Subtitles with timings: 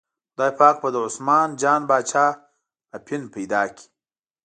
[0.33, 2.25] خدای پاک به د عثمان جان باچا
[2.97, 3.85] اپین پیدا کړي.